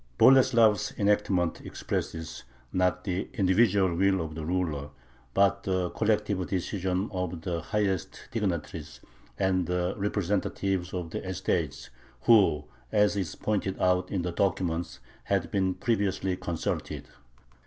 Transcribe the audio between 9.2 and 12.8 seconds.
and the representatives of the estates, who,